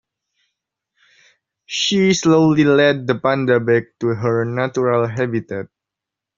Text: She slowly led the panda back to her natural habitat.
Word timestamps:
She 1.67 2.15
slowly 2.15 2.63
led 2.63 3.05
the 3.05 3.13
panda 3.19 3.59
back 3.59 3.83
to 3.99 4.07
her 4.15 4.43
natural 4.45 5.05
habitat. 5.05 5.67